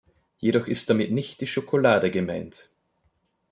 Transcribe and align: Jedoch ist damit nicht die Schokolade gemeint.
Jedoch 0.39 0.65
ist 0.65 0.89
damit 0.89 1.11
nicht 1.11 1.41
die 1.41 1.45
Schokolade 1.45 2.09
gemeint. 2.09 2.71